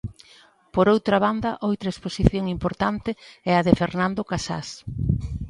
[0.73, 3.09] Por outra banda, outra exposición importante
[3.51, 4.67] é a de Fernando Casás.